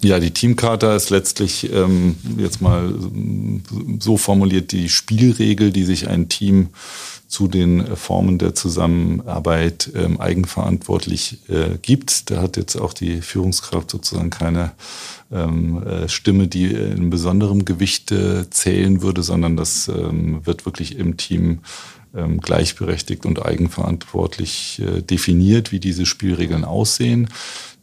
Ja, 0.02 0.20
die 0.20 0.32
Teamcharta 0.32 0.94
ist 0.96 1.08
letztlich 1.08 1.72
ähm, 1.72 2.16
jetzt 2.36 2.60
mal 2.60 2.92
so 4.00 4.18
formuliert 4.18 4.72
die 4.72 4.90
Spielregel, 4.90 5.70
die 5.70 5.84
sich 5.84 6.08
ein 6.08 6.28
Team 6.28 6.68
zu 7.34 7.48
den 7.48 7.96
Formen 7.96 8.38
der 8.38 8.54
Zusammenarbeit 8.54 9.90
ähm, 9.96 10.20
eigenverantwortlich 10.20 11.38
äh, 11.48 11.78
gibt. 11.82 12.30
Da 12.30 12.40
hat 12.40 12.56
jetzt 12.56 12.76
auch 12.76 12.92
die 12.92 13.22
Führungskraft 13.22 13.90
sozusagen 13.90 14.30
keine 14.30 14.70
ähm, 15.32 15.82
äh, 15.82 16.08
Stimme, 16.08 16.46
die 16.46 16.66
in 16.66 17.10
besonderem 17.10 17.64
Gewicht 17.64 18.12
äh, 18.12 18.48
zählen 18.50 19.02
würde, 19.02 19.24
sondern 19.24 19.56
das 19.56 19.88
ähm, 19.88 20.46
wird 20.46 20.64
wirklich 20.64 20.96
im 20.96 21.16
Team 21.16 21.58
ähm, 22.14 22.40
gleichberechtigt 22.40 23.26
und 23.26 23.44
eigenverantwortlich 23.44 24.80
äh, 24.80 25.02
definiert, 25.02 25.72
wie 25.72 25.80
diese 25.80 26.06
Spielregeln 26.06 26.64
aussehen. 26.64 27.30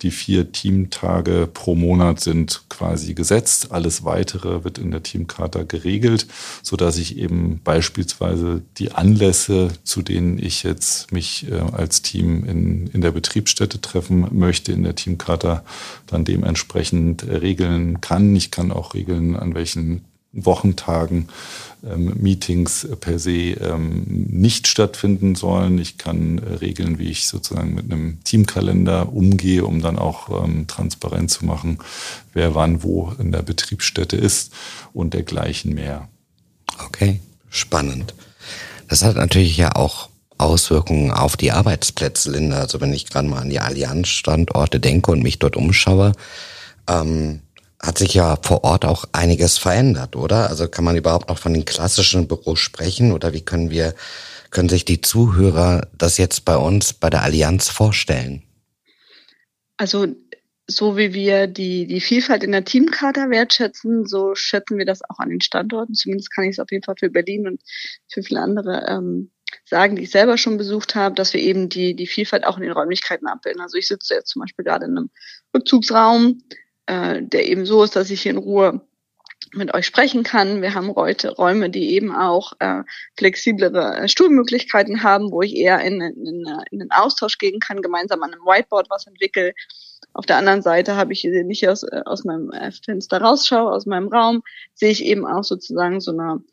Die 0.01 0.12
vier 0.12 0.51
Teamtage 0.51 1.48
pro 1.53 1.75
Monat 1.75 2.20
sind 2.20 2.63
quasi 2.70 3.13
gesetzt. 3.13 3.72
Alles 3.72 4.03
weitere 4.03 4.63
wird 4.63 4.77
in 4.77 4.91
der 4.91 5.03
Teamcharta 5.03 5.63
geregelt, 5.63 6.27
so 6.63 6.75
dass 6.75 6.98
ich 6.98 7.17
eben 7.17 7.62
beispielsweise 7.63 8.62
die 8.77 8.91
Anlässe, 8.91 9.70
zu 9.84 10.01
denen 10.01 10.39
ich 10.39 10.63
jetzt 10.63 11.12
mich 11.12 11.50
äh, 11.51 11.60
als 11.72 12.01
Team 12.01 12.43
in, 12.46 12.88
in 12.88 13.01
der 13.01 13.12
Betriebsstätte 13.12 13.79
treffen 13.79 14.27
möchte, 14.31 14.72
in 14.72 14.84
der 14.84 14.96
Teamcharta 14.96 15.63
dann 16.08 16.25
dementsprechend 16.25 17.27
regeln 17.27 18.01
kann. 18.01 18.36
Ich 18.36 18.51
kann 18.51 18.72
auch 18.72 18.93
regeln, 18.93 19.36
an 19.36 19.53
welchen 19.53 20.05
Wochentagen 20.34 21.28
ähm, 21.84 22.14
Meetings 22.20 22.88
per 23.00 23.20
se 23.20 23.52
ähm, 23.52 24.04
nicht 24.08 24.68
stattfinden 24.68 25.36
sollen. 25.36 25.78
Ich 25.78 25.98
kann 25.98 26.38
äh, 26.38 26.54
regeln, 26.56 27.00
wie 27.00 27.10
ich 27.10 27.28
sozusagen 27.28 27.74
mit 27.74 27.92
einem 27.92 28.24
Teamkalender 28.24 29.12
umgehe, 29.12 29.66
um 29.66 29.82
dann 29.82 30.00
auch 30.00 30.44
ähm, 30.44 30.68
transparent 30.68 31.32
zu 31.32 31.46
machen, 31.46 31.80
wer 32.34 32.56
wann 32.56 32.84
wo 32.84 33.12
in 33.20 33.32
der 33.32 33.42
Betriebsstätte 33.42 34.16
ist 34.16 34.54
und 34.94 35.14
dergleichen 35.14 35.74
mehr. 35.74 36.08
Okay, 36.86 37.20
spannend. 37.50 38.14
Das 38.88 39.04
hat 39.04 39.16
natürlich 39.16 39.58
ja 39.58 39.76
auch 39.76 40.10
Auswirkungen 40.38 41.12
auf 41.12 41.38
die 41.38 41.52
Arbeitsplätze, 41.52 42.32
Linda. 42.32 42.60
Also 42.60 42.82
wenn 42.82 42.94
ich 42.94 43.08
gerade 43.08 43.28
mal 43.28 43.42
an 43.42 43.50
die 43.50 43.60
Allianz-Standorte 43.60 44.80
denke 44.80 45.12
und 45.12 45.24
mich 45.24 45.40
dort 45.40 45.56
umschaue, 45.56 46.14
ähm, 46.88 47.42
hat 47.82 47.98
sich 47.98 48.14
ja 48.14 48.38
vor 48.42 48.64
Ort 48.64 48.86
auch 48.86 49.06
einiges 49.12 49.58
verändert, 49.58 50.16
oder? 50.16 50.50
Also 50.50 50.68
kann 50.68 50.86
man 50.86 50.96
überhaupt 50.96 51.30
noch 51.30 51.38
von 51.38 51.54
den 51.54 51.66
klassischen 51.66 52.28
Büros 52.28 52.60
sprechen 52.60 53.12
oder 53.12 53.34
wie 53.34 53.42
können 53.42 53.72
wir, 53.72 53.96
können 54.52 54.70
sich 54.70 54.86
die 54.86 55.02
Zuhörer 55.02 55.88
das 55.98 56.18
jetzt 56.18 56.46
bei 56.46 56.56
uns 56.58 56.94
bei 56.94 57.10
der 57.10 57.24
Allianz 57.24 57.70
vorstellen? 57.70 58.44
Also 59.78 60.08
so 60.68 60.96
wie 60.96 61.14
wir 61.14 61.48
die, 61.48 61.88
die 61.88 62.02
Vielfalt 62.02 62.44
in 62.44 62.52
der 62.52 62.64
Teamkader 62.64 63.30
wertschätzen, 63.30 64.06
so 64.06 64.36
schätzen 64.36 64.78
wir 64.78 64.86
das 64.86 65.02
auch 65.10 65.20
an 65.20 65.30
den 65.30 65.42
Standorten. 65.42 65.96
Zumindest 65.96 66.34
kann 66.34 66.46
ich 66.46 66.52
es 66.52 66.60
auf 66.60 66.72
jeden 66.72 66.84
Fall 66.84 66.96
für 66.98 67.10
Berlin 67.10 67.48
und 67.48 67.62
für 68.08 68.24
viele 68.24 68.42
andere 68.42 68.86
ähm, 68.88 69.32
sagen, 69.66 69.96
die 69.96 70.04
ich 70.04 70.12
selber 70.12 70.38
schon 70.38 70.58
besucht 70.58 70.96
habe, 70.96 71.16
dass 71.16 71.34
wir 71.34 71.42
eben 71.42 71.68
die, 71.70 71.96
die 71.96 72.08
Vielfalt 72.08 72.46
auch 72.46 72.58
in 72.58 72.64
den 72.64 72.72
Räumlichkeiten 72.72 73.28
abbilden. 73.28 73.62
Also 73.62 73.78
ich 73.78 73.88
sitze 73.88 74.14
jetzt 74.14 74.30
zum 74.30 74.42
Beispiel 74.42 74.66
gerade 74.66 74.86
in 74.86 74.98
einem 74.98 75.10
Rückzugsraum, 75.56 76.42
äh, 76.86 77.22
der 77.22 77.48
eben 77.48 77.66
so 77.66 77.84
ist, 77.84 77.96
dass 77.96 78.10
ich 78.10 78.26
in 78.26 78.38
Ruhe 78.38 78.82
mit 79.54 79.74
euch 79.74 79.86
sprechen 79.86 80.24
kann. 80.24 80.62
Wir 80.62 80.74
haben 80.74 80.96
heute 80.96 81.36
Räume, 81.36 81.70
die 81.70 81.94
eben 81.94 82.16
auch 82.16 82.54
äh, 82.60 82.84
flexiblere 83.18 84.08
Stuhlmöglichkeiten 84.08 85.04
haben, 85.04 85.32
wo 85.32 85.42
ich 85.42 85.56
eher 85.56 85.82
in, 85.82 86.00
in, 86.02 86.46
in 86.72 86.80
den 86.80 86.92
Austausch 86.92 87.38
gehen 87.38 87.60
kann, 87.60 87.82
gemeinsam 87.82 88.24
an 88.24 88.34
einem 88.34 88.44
Whiteboard 88.44 88.90
was 88.90 89.08
entwickle. 89.08 89.54
Auf 90.14 90.26
der 90.26 90.38
anderen 90.38 90.62
Seite 90.62 90.96
habe 90.96 91.14
ich 91.14 91.22
hier 91.22 91.44
nicht 91.44 91.68
aus, 91.68 91.84
äh, 91.84 92.02
aus 92.06 92.24
meinem 92.24 92.52
äh, 92.52 92.72
Fenster 92.72 93.22
rausschaue, 93.22 93.72
aus 93.72 93.86
meinem 93.86 94.08
Raum, 94.08 94.42
sehe 94.74 94.92
ich 94.92 95.04
eben 95.04 95.26
auch 95.26 95.44
sozusagen 95.44 96.00
so 96.00 96.12
eine 96.12 96.44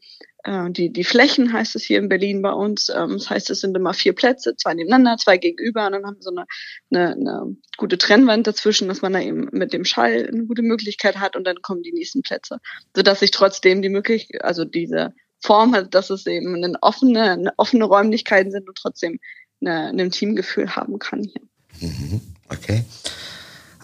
äh, 0.45 0.71
die, 0.71 0.93
die 0.93 1.05
Flächen 1.05 1.53
heißt 1.53 1.75
es 1.77 1.85
hier 1.85 1.99
in 1.99 2.09
Berlin 2.09 2.43
bei 2.43 2.53
uns. 2.53 2.89
Ähm, 2.89 3.13
das 3.13 3.31
heißt, 3.31 3.51
es 3.51 3.61
sind 3.61 3.77
immer 3.77 3.95
vier 3.95 4.15
Plätze, 4.15 4.57
zwei 4.57 4.75
nebeneinander, 4.75 5.17
zwei 5.17 5.37
gegenüber 5.39 5.87
und 5.87 5.93
dann 5.93 6.07
haben 6.07 6.17
wir 6.17 6.23
so 6.23 6.31
eine, 6.31 6.47
eine, 6.91 7.13
eine 7.13 7.57
gute 7.77 7.99
Trennwand 7.99 8.47
dazwischen, 8.47 8.89
dass 8.89 9.03
man 9.03 9.13
da 9.13 9.21
eben 9.21 9.49
mit 9.53 9.73
dem 9.73 9.85
Schall 9.85 10.29
eine 10.33 10.47
gute 10.47 10.63
Möglichkeit 10.63 11.19
hat 11.19 11.37
und 11.37 11.45
dann 11.45 11.63
kommen 11.63 11.83
die 11.83 11.93
nächsten 11.93 12.23
Plätze. 12.23 12.59
Sodass 12.95 13.23
ich 13.23 13.31
trotzdem 13.31 13.83
die 13.83 13.89
Möglichkeit, 13.89 14.45
also 14.45 14.65
diese 14.65 15.15
Form 15.41 15.75
hat, 15.75 15.95
dass 15.95 16.11
es 16.11 16.27
eben 16.27 16.55
eine 16.55 16.77
offene, 16.81 17.31
eine 17.31 17.53
offene 17.57 17.85
Räumlichkeiten 17.85 18.51
sind 18.51 18.69
und 18.69 18.77
trotzdem 18.77 19.19
eine, 19.61 19.89
ein 19.89 20.11
Teamgefühl 20.11 20.75
haben 20.75 20.99
kann 20.99 21.23
hier. 21.23 21.43
Mhm. 21.81 22.21
Okay. 22.49 22.85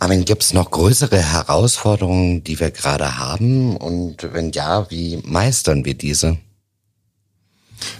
Armin, 0.04 0.26
gibt 0.26 0.42
es 0.42 0.52
noch 0.52 0.70
größere 0.70 1.16
Herausforderungen, 1.16 2.44
die 2.44 2.60
wir 2.60 2.70
gerade 2.70 3.16
haben? 3.16 3.74
Und 3.74 4.34
wenn 4.34 4.52
ja, 4.52 4.90
wie 4.90 5.18
meistern 5.24 5.86
wir 5.86 5.94
diese? 5.94 6.36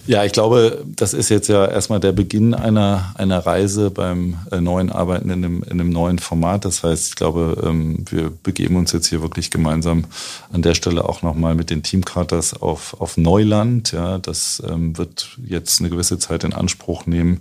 Ja, 0.07 0.25
ich 0.25 0.33
glaube, 0.33 0.85
das 0.87 1.15
ist 1.15 1.29
jetzt 1.29 1.49
ja 1.49 1.67
erstmal 1.67 2.01
der 2.01 2.13
Beginn 2.13 2.55
einer, 2.55 3.15
einer 3.17 3.39
Reise 3.39 3.91
beim 3.91 4.39
äh, 4.51 4.61
neuen 4.61 4.91
Arbeiten 4.91 5.31
in 5.31 5.45
einem, 5.45 5.63
in 5.63 5.73
einem 5.73 5.91
neuen 5.91 6.19
Format. 6.19 6.65
Das 6.65 6.83
heißt, 6.83 7.09
ich 7.09 7.17
glaube, 7.17 7.63
ähm, 7.65 8.05
wir 8.09 8.31
begeben 8.43 8.77
uns 8.77 8.93
jetzt 8.93 9.07
hier 9.07 9.23
wirklich 9.23 9.51
gemeinsam 9.51 10.05
an 10.53 10.63
der 10.63 10.75
Stelle 10.75 11.09
auch 11.09 11.23
nochmal 11.23 11.55
mit 11.55 11.71
den 11.71 11.83
Teamcharters 11.83 12.61
auf, 12.61 13.01
auf 13.01 13.17
Neuland. 13.17 13.93
Ja, 13.93 14.19
das 14.19 14.63
ähm, 14.69 14.97
wird 14.99 15.39
jetzt 15.45 15.81
eine 15.81 15.91
gewisse 15.91 16.19
Zeit 16.19 16.45
in 16.45 16.53
Anspruch 16.53 17.07
nehmen, 17.07 17.41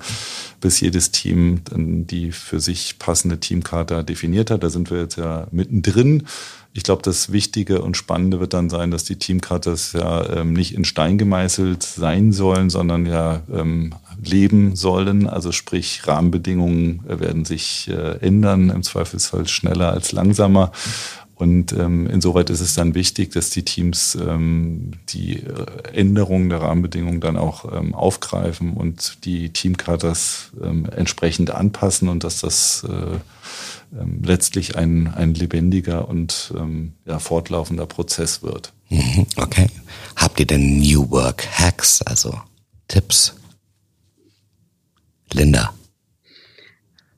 bis 0.61 0.79
jedes 0.79 1.11
Team 1.11 1.61
die 1.75 2.31
für 2.31 2.59
sich 2.59 2.99
passende 2.99 3.39
Teamcharta 3.39 4.03
definiert 4.03 4.51
hat. 4.51 4.63
Da 4.63 4.69
sind 4.69 4.91
wir 4.91 4.99
jetzt 5.01 5.17
ja 5.17 5.47
mittendrin. 5.51 6.23
Ich 6.75 6.81
glaube, 6.81 7.03
das 7.03 7.31
Wichtige 7.31 7.83
und 7.83 7.95
Spannende 7.95 8.39
wird 8.39 8.53
dann 8.53 8.69
sein, 8.69 8.89
dass 8.89 9.03
die 9.03 9.17
Teamcutters 9.17 9.93
ja 9.93 10.27
ähm, 10.37 10.53
nicht 10.53 10.73
in 10.73 10.85
Stein 10.85 11.19
gemeißelt 11.19 11.83
sein 11.83 12.31
sollen, 12.31 12.71
sondern 12.71 13.05
ja 13.05 13.43
ähm, 13.53 13.93
leben 14.23 14.75
sollen. 14.75 15.29
Also 15.29 15.51
sprich, 15.51 16.07
Rahmenbedingungen 16.07 17.01
werden 17.05 17.45
sich 17.45 17.89
äh, 17.89 18.17
ändern, 18.25 18.71
im 18.71 18.81
Zweifelsfall 18.81 19.47
schneller 19.47 19.91
als 19.91 20.13
langsamer. 20.13 20.71
Und 21.35 21.73
ähm, 21.73 22.07
insoweit 22.07 22.49
ist 22.49 22.61
es 22.61 22.73
dann 22.73 22.95
wichtig, 22.95 23.31
dass 23.31 23.49
die 23.49 23.65
Teams 23.65 24.15
ähm, 24.15 24.91
die 25.09 25.43
äh, 25.43 25.65
Änderungen 25.93 26.49
der 26.49 26.61
Rahmenbedingungen 26.61 27.21
dann 27.21 27.37
auch 27.37 27.71
ähm, 27.71 27.93
aufgreifen 27.93 28.73
und 28.73 29.25
die 29.25 29.49
Teamcharters 29.49 30.51
ähm, 30.63 30.87
entsprechend 30.95 31.51
anpassen 31.51 32.07
und 32.07 32.23
dass 32.23 32.41
das 32.41 32.85
äh, 32.87 33.17
ähm, 33.97 34.21
letztlich 34.23 34.75
ein, 34.75 35.07
ein 35.13 35.33
lebendiger 35.33 36.07
und 36.07 36.53
ähm, 36.57 36.93
ja, 37.05 37.19
fortlaufender 37.19 37.85
Prozess 37.85 38.43
wird. 38.43 38.73
Mhm, 38.89 39.27
okay. 39.37 39.67
Habt 40.15 40.39
ihr 40.39 40.47
denn 40.47 40.79
New 40.79 41.09
Work 41.11 41.47
Hacks, 41.59 42.01
also 42.01 42.39
Tipps? 42.87 43.35
Linda. 45.31 45.73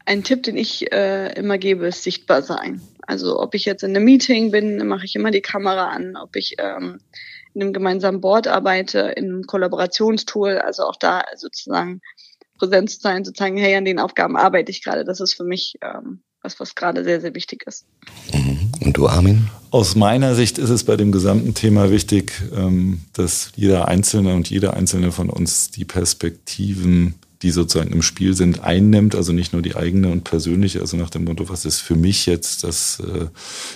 Ein 0.05 0.23
Tipp, 0.23 0.43
den 0.43 0.57
ich 0.57 0.91
äh, 0.91 1.33
immer 1.33 1.57
gebe, 1.57 1.87
ist 1.87 2.03
sichtbar 2.03 2.43
sein. 2.43 2.81
Also 3.07 3.39
ob 3.39 3.55
ich 3.55 3.65
jetzt 3.65 3.83
in 3.83 3.95
einem 3.95 4.05
Meeting 4.05 4.51
bin, 4.51 4.87
mache 4.87 5.05
ich 5.05 5.15
immer 5.15 5.31
die 5.31 5.41
Kamera 5.41 5.89
an. 5.89 6.15
Ob 6.15 6.35
ich 6.35 6.55
ähm, 6.59 6.99
in 7.53 7.61
einem 7.61 7.73
gemeinsamen 7.73 8.21
Board 8.21 8.47
arbeite, 8.47 8.99
in 8.99 9.25
einem 9.25 9.43
Kollaborationstool, 9.43 10.59
also 10.59 10.83
auch 10.83 10.97
da 10.97 11.23
sozusagen 11.35 12.01
Präsenz 12.57 12.99
sein, 12.99 13.25
sozusagen, 13.25 13.57
hey, 13.57 13.75
an 13.75 13.85
den 13.85 13.99
Aufgaben 13.99 14.37
arbeite 14.37 14.71
ich 14.71 14.83
gerade. 14.83 15.05
Das 15.05 15.19
ist 15.19 15.33
für 15.33 15.43
mich 15.43 15.75
ähm, 15.81 16.21
was, 16.45 16.59
was 16.59 16.75
gerade 16.75 17.03
sehr, 17.03 17.19
sehr 17.19 17.33
wichtig 17.33 17.63
ist. 17.67 17.85
Mhm. 18.33 18.71
Und 18.79 18.95
du, 18.95 19.07
Armin? 19.07 19.49
Aus 19.71 19.95
meiner 19.95 20.35
Sicht 20.35 20.57
ist 20.57 20.69
es 20.69 20.85
bei 20.85 20.95
dem 20.95 21.11
gesamten 21.11 21.53
Thema 21.53 21.91
wichtig, 21.91 22.31
ähm, 22.55 23.01
dass 23.13 23.51
jeder 23.55 23.87
Einzelne 23.89 24.35
und 24.35 24.49
jede 24.49 24.73
Einzelne 24.73 25.11
von 25.11 25.29
uns 25.29 25.71
die 25.71 25.83
Perspektiven 25.83 27.15
die 27.45 27.51
sozusagen 27.51 27.91
im 27.91 28.01
Spiel 28.01 28.33
sind, 28.33 28.63
einnimmt, 28.63 29.13
also 29.13 29.31
nicht 29.31 29.53
nur 29.53 29.61
die 29.61 29.75
eigene 29.75 30.09
und 30.09 30.23
persönliche, 30.23 30.81
also 30.81 30.97
nach 30.97 31.11
dem 31.11 31.25
Motto, 31.25 31.47
was 31.47 31.63
ist 31.63 31.79
für 31.79 31.95
mich 31.95 32.25
jetzt 32.25 32.63
das 32.63 32.99
äh, 32.99 33.27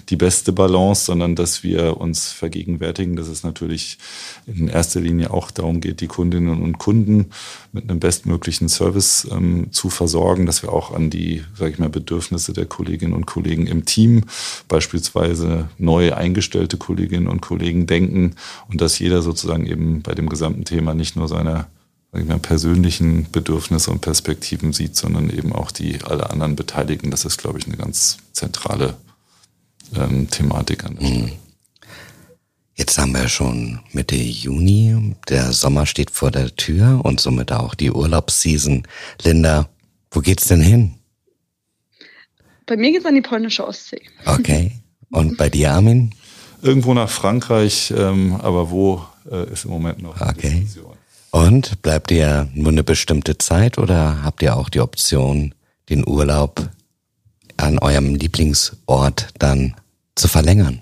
die 0.09 0.15
beste 0.15 0.51
Balance, 0.51 1.05
sondern 1.05 1.35
dass 1.35 1.61
wir 1.61 1.97
uns 1.97 2.31
vergegenwärtigen, 2.31 3.15
dass 3.15 3.27
es 3.27 3.43
natürlich 3.43 3.99
in 4.47 4.69
erster 4.69 5.01
Linie 5.01 5.29
auch 5.29 5.51
darum 5.51 5.81
geht, 5.81 6.01
die 6.01 6.07
Kundinnen 6.07 6.63
und 6.63 6.79
Kunden 6.79 7.27
mit 7.71 7.88
einem 7.88 7.99
bestmöglichen 7.99 8.69
Service 8.69 9.27
ähm, 9.31 9.67
zu 9.71 9.91
versorgen, 9.91 10.47
dass 10.47 10.63
wir 10.63 10.73
auch 10.73 10.91
an 10.91 11.11
die, 11.11 11.43
sage 11.55 11.73
ich 11.73 11.77
mal, 11.77 11.89
Bedürfnisse 11.89 12.53
der 12.53 12.65
Kolleginnen 12.65 13.13
und 13.13 13.27
Kollegen 13.27 13.67
im 13.67 13.85
Team, 13.85 14.23
beispielsweise 14.67 15.69
neu 15.77 16.15
eingestellte 16.15 16.77
Kolleginnen 16.77 17.27
und 17.27 17.41
Kollegen 17.41 17.85
denken 17.85 18.33
und 18.67 18.81
dass 18.81 18.97
jeder 18.97 19.21
sozusagen 19.21 19.67
eben 19.67 20.01
bei 20.01 20.15
dem 20.15 20.27
gesamten 20.27 20.65
Thema 20.65 20.95
nicht 20.95 21.15
nur 21.15 21.27
seine 21.27 21.49
sag 21.49 21.78
ich 22.13 22.25
mal, 22.25 22.39
persönlichen 22.39 23.30
Bedürfnisse 23.32 23.92
und 23.92 24.01
Perspektiven 24.01 24.74
sieht, 24.74 24.96
sondern 24.96 25.30
eben 25.30 25.54
auch 25.54 25.72
die 25.72 26.01
alle 26.04 26.30
anderen 26.30 26.56
Beteiligten. 26.56 27.12
Das 27.12 27.25
ist, 27.25 27.38
glaube 27.38 27.60
ich, 27.60 27.68
eine 27.68 27.78
ganz 27.78 28.18
zentrale 28.32 28.98
ähm, 29.96 30.30
Thematik 30.30 30.86
an 30.86 30.95
der 30.95 31.06
Stelle. 31.06 31.22
Mhm. 31.24 31.32
Jetzt 32.76 32.98
haben 32.98 33.13
wir 33.13 33.28
schon 33.28 33.82
Mitte 33.91 34.15
Juni, 34.15 35.13
der 35.28 35.52
Sommer 35.52 35.86
steht 35.86 36.12
vor 36.12 36.32
der 36.32 36.56
Tür 36.56 37.02
und 37.04 37.19
somit 37.19 37.52
auch 37.52 37.76
die 37.76 37.91
Urlaubsseason. 37.91 38.88
Linda, 39.22 39.67
wo 40.12 40.22
geht's 40.22 40.48
denn 40.48 40.62
hin? 40.62 40.95
Bei 42.65 42.78
mir 42.78 42.91
geht's 42.91 43.06
an 43.06 43.15
die 43.15 43.22
polnische 43.22 43.67
Ostsee. 43.67 44.02
Okay. 44.26 44.72
Und 45.12 45.38
bei 45.38 45.50
dir, 45.50 45.74
Armin? 45.74 46.15
Irgendwo 46.62 46.93
nach 46.93 47.10
Frankreich, 47.10 47.93
ähm, 47.95 48.36
aber 48.36 48.72
wo 48.72 49.06
äh, 49.30 49.52
ist 49.52 49.65
im 49.65 49.72
Moment 49.72 50.02
noch 50.02 50.19
okay. 50.22 50.62
Diskussion. 50.62 50.88
Und 51.32 51.82
bleibt 51.82 52.12
ihr 52.12 52.48
nur 52.54 52.72
eine 52.72 52.84
bestimmte 52.84 53.38
Zeit 53.38 53.78
oder 53.78 54.24
habt 54.24 54.42
ihr 54.42 54.56
auch 54.56 54.70
die 54.70 54.82
Option, 54.82 55.54
den 55.89 56.08
Urlaub 56.08 56.70
an 57.58 57.78
eurem 57.80 58.15
Lieblingsort 58.15 59.28
dann 59.38 59.76
zu 60.15 60.28
verlängern? 60.28 60.82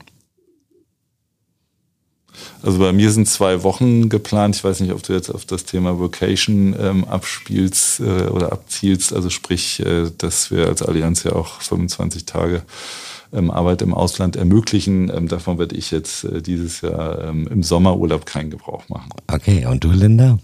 Also 2.63 2.79
bei 2.79 2.91
mir 2.91 3.11
sind 3.11 3.27
zwei 3.27 3.63
Wochen 3.63 4.09
geplant. 4.09 4.55
Ich 4.55 4.63
weiß 4.63 4.79
nicht, 4.79 4.91
ob 4.91 5.03
du 5.03 5.13
jetzt 5.13 5.29
auf 5.29 5.45
das 5.45 5.65
Thema 5.65 5.99
Vocation 5.99 6.75
ähm, 6.79 7.05
abspielst 7.05 7.99
äh, 7.99 8.27
oder 8.27 8.51
abzielst. 8.51 9.13
Also 9.13 9.29
sprich, 9.29 9.79
äh, 9.79 10.11
dass 10.17 10.51
wir 10.51 10.67
als 10.67 10.81
Allianz 10.81 11.23
ja 11.23 11.33
auch 11.33 11.61
25 11.61 12.25
Tage 12.25 12.63
Arbeit 13.31 13.81
im 13.81 13.93
Ausland 13.93 14.35
ermöglichen. 14.35 15.11
Ähm, 15.15 15.27
davon 15.27 15.59
werde 15.59 15.75
ich 15.75 15.91
jetzt 15.91 16.23
äh, 16.23 16.41
dieses 16.41 16.81
Jahr 16.81 17.23
ähm, 17.25 17.47
im 17.51 17.63
Sommerurlaub 17.63 18.25
keinen 18.25 18.49
Gebrauch 18.49 18.87
machen. 18.89 19.09
Okay, 19.27 19.65
und 19.65 19.83
du, 19.83 19.91
Linda? 19.91 20.39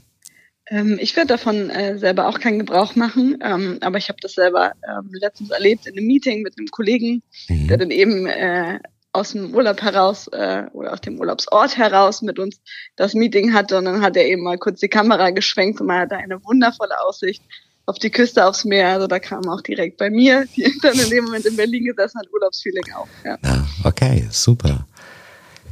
Ähm, 0.67 0.97
ich 0.99 1.15
werde 1.15 1.27
davon 1.27 1.69
äh, 1.69 1.97
selber 1.97 2.27
auch 2.27 2.39
keinen 2.39 2.59
Gebrauch 2.59 2.95
machen, 2.95 3.37
ähm, 3.43 3.77
aber 3.81 3.97
ich 3.97 4.09
habe 4.09 4.19
das 4.21 4.33
selber 4.33 4.73
ähm, 4.87 5.09
letztens 5.13 5.49
erlebt 5.49 5.85
in 5.85 5.97
einem 5.97 6.07
Meeting 6.07 6.41
mit 6.41 6.57
einem 6.57 6.67
Kollegen, 6.67 7.21
mhm. 7.49 7.67
der 7.67 7.77
dann 7.77 7.91
eben 7.91 8.27
äh, 8.27 8.79
aus 9.11 9.33
dem 9.33 9.53
Urlaub 9.53 9.81
heraus 9.81 10.27
äh, 10.29 10.63
oder 10.73 10.93
aus 10.93 11.01
dem 11.01 11.19
Urlaubsort 11.19 11.77
heraus 11.77 12.21
mit 12.21 12.39
uns 12.39 12.61
das 12.95 13.13
Meeting 13.13 13.53
hatte 13.53 13.77
und 13.77 13.85
dann 13.85 14.01
hat 14.01 14.17
er 14.17 14.25
eben 14.25 14.41
mal 14.43 14.57
kurz 14.57 14.79
die 14.79 14.87
Kamera 14.87 15.29
geschwenkt 15.29 15.79
und 15.79 15.87
man 15.87 15.99
hatte 16.01 16.17
eine 16.17 16.43
wundervolle 16.43 16.99
Aussicht 17.01 17.43
auf 17.85 17.99
die 17.99 18.09
Küste, 18.09 18.45
aufs 18.45 18.65
Meer. 18.65 18.89
Also 18.89 19.07
da 19.07 19.19
kam 19.19 19.47
auch 19.49 19.61
direkt 19.61 19.97
bei 19.97 20.09
mir, 20.09 20.45
die 20.55 20.71
dann 20.81 20.97
in 20.99 21.09
dem 21.09 21.25
Moment 21.25 21.45
in 21.45 21.55
Berlin 21.55 21.85
gesessen 21.85 22.19
hat, 22.19 22.27
Urlaubsfeeling 22.31 22.93
auf. 22.95 23.09
Ja. 23.23 23.37
ja, 23.43 23.67
okay, 23.83 24.27
super. 24.31 24.87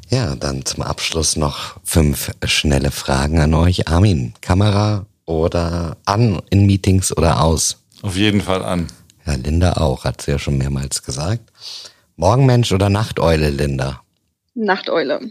Ja, 0.09 0.35
dann 0.35 0.65
zum 0.65 0.83
Abschluss 0.83 1.37
noch 1.37 1.77
fünf 1.85 2.31
schnelle 2.43 2.91
Fragen 2.91 3.39
an 3.39 3.53
euch. 3.53 3.87
Armin, 3.87 4.33
Kamera 4.41 5.05
oder 5.25 5.95
an 6.05 6.41
in 6.49 6.65
Meetings 6.65 7.15
oder 7.15 7.41
aus? 7.41 7.77
Auf 8.01 8.17
jeden 8.17 8.41
Fall 8.41 8.63
an. 8.63 8.87
Ja, 9.25 9.35
Linda 9.35 9.73
auch, 9.73 10.03
hat 10.03 10.21
sie 10.21 10.31
ja 10.31 10.39
schon 10.39 10.57
mehrmals 10.57 11.03
gesagt. 11.03 11.51
Morgenmensch 12.17 12.73
oder 12.73 12.89
Nachteule, 12.89 13.51
Linda? 13.51 14.01
Nachteule. 14.53 15.21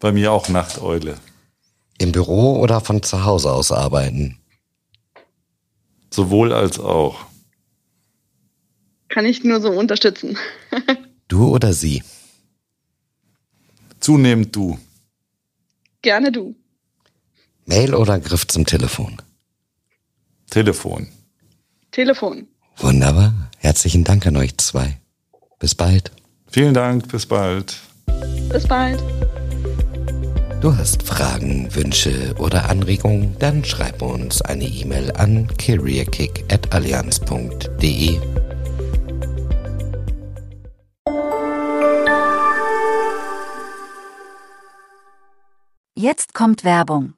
Bei 0.00 0.12
mir 0.12 0.32
auch 0.32 0.48
Nachteule. 0.48 1.16
Im 1.98 2.12
Büro 2.12 2.58
oder 2.60 2.80
von 2.80 3.02
zu 3.02 3.24
Hause 3.24 3.52
aus 3.52 3.70
arbeiten? 3.70 4.38
Sowohl 6.16 6.54
als 6.54 6.78
auch. 6.78 7.26
Kann 9.10 9.26
ich 9.26 9.44
nur 9.44 9.60
so 9.60 9.68
unterstützen. 9.70 10.38
du 11.28 11.48
oder 11.48 11.74
sie? 11.74 12.02
Zunehmend 14.00 14.56
du. 14.56 14.78
Gerne 16.00 16.32
du. 16.32 16.56
Mail 17.66 17.94
oder 17.94 18.18
Griff 18.18 18.46
zum 18.46 18.64
Telefon? 18.64 19.20
Telefon. 20.48 21.08
Telefon. 21.90 22.48
Wunderbar. 22.78 23.50
Herzlichen 23.58 24.02
Dank 24.02 24.26
an 24.26 24.38
euch 24.38 24.56
zwei. 24.56 24.98
Bis 25.58 25.74
bald. 25.74 26.12
Vielen 26.46 26.72
Dank. 26.72 27.08
Bis 27.08 27.26
bald. 27.26 27.76
Bis 28.50 28.66
bald. 28.66 29.02
Du 30.60 30.76
hast 30.76 31.02
Fragen, 31.02 31.74
Wünsche 31.74 32.34
oder 32.38 32.70
Anregungen? 32.70 33.34
Dann 33.38 33.64
schreib 33.64 34.00
uns 34.00 34.40
eine 34.42 34.64
E-Mail 34.64 35.12
an 35.12 35.48
careerkick.allianz.de. 35.58 38.18
Jetzt 45.94 46.32
kommt 46.34 46.64
Werbung. 46.64 47.12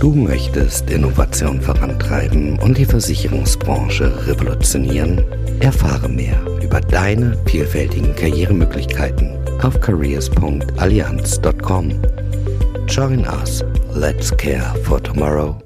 Du 0.00 0.12
möchtest 0.12 0.90
Innovation 0.90 1.60
vorantreiben 1.60 2.58
und 2.58 2.76
die 2.76 2.84
Versicherungsbranche 2.84 4.26
revolutionieren? 4.26 5.24
Erfahre 5.60 6.08
mehr 6.08 6.40
über 6.62 6.80
deine 6.80 7.38
vielfältigen 7.46 8.12
Karrieremöglichkeiten 8.14 9.38
auf 9.62 9.80
careers.allianz.com. 9.80 11.92
Join 12.86 13.24
us. 13.24 13.62
Let's 13.90 14.30
care 14.30 14.74
for 14.84 15.00
tomorrow. 15.00 15.65